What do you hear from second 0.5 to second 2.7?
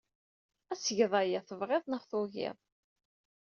Ad tged aya, tebɣid neɣ tugid.